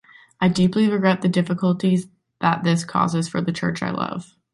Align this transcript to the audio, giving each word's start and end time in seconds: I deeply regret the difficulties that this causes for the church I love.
I 0.39 0.47
deeply 0.47 0.89
regret 0.89 1.21
the 1.21 1.29
difficulties 1.29 2.07
that 2.39 2.63
this 2.63 2.83
causes 2.83 3.27
for 3.29 3.39
the 3.39 3.51
church 3.51 3.83
I 3.83 3.91
love. 3.91 4.35